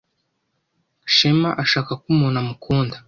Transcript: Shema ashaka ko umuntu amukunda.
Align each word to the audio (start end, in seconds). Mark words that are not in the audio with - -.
Shema 1.15 1.49
ashaka 1.63 1.91
ko 1.99 2.05
umuntu 2.13 2.37
amukunda. 2.43 2.95